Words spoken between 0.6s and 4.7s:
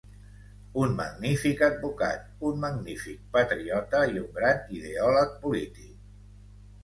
Un magnífic advocat, un magnífic patriota i un gran